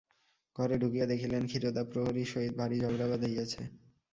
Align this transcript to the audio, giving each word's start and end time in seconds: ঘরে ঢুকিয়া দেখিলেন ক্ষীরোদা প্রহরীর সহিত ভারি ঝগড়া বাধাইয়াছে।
ঘরে 0.55 0.75
ঢুকিয়া 0.81 1.05
দেখিলেন 1.07 1.43
ক্ষীরোদা 1.45 1.83
প্রহরীর 1.91 2.31
সহিত 2.33 2.53
ভারি 2.59 2.77
ঝগড়া 2.83 3.05
বাধাইয়াছে। 3.11 3.61